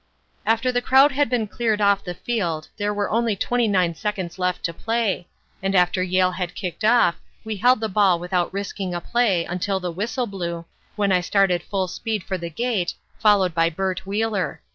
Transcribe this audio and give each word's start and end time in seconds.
"After 0.47 0.71
the 0.71 0.81
crowd 0.81 1.11
had 1.11 1.29
been 1.29 1.45
cleared 1.45 1.79
off 1.79 2.03
the 2.03 2.15
field 2.15 2.69
there 2.77 2.91
were 2.91 3.11
only 3.11 3.35
29 3.35 3.93
seconds 3.93 4.39
left 4.39 4.63
to 4.63 4.73
play, 4.73 5.27
and 5.61 5.75
after 5.75 6.01
Yale 6.01 6.31
had 6.31 6.55
kicked 6.55 6.83
off 6.83 7.21
we 7.43 7.57
held 7.57 7.81
the 7.81 7.87
ball 7.87 8.17
without 8.17 8.51
risking 8.51 8.95
a 8.95 8.99
play 8.99 9.45
until 9.45 9.79
the 9.79 9.91
whistle 9.91 10.25
blew, 10.25 10.65
when 10.95 11.11
I 11.11 11.21
started 11.21 11.61
full 11.61 11.87
speed 11.87 12.23
for 12.23 12.39
the 12.39 12.49
gate, 12.49 12.95
followed 13.19 13.53
by 13.53 13.69
Bert 13.69 14.03
Wheeler. 14.07 14.63